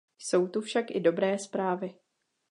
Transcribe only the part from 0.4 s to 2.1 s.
tu však i dobré zprávy.